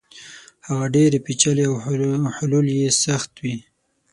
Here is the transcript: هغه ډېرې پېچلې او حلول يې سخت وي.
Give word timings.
هغه 0.67 0.85
ډېرې 0.95 1.19
پېچلې 1.25 1.63
او 1.69 1.75
حلول 2.35 2.67
يې 2.79 2.89
سخت 3.05 3.31
وي. 3.43 3.57